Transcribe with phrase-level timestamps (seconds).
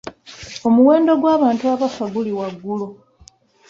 [0.67, 2.87] Omuwendo gw'abantu abafa guli waggulu.